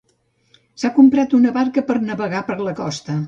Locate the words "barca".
1.59-1.85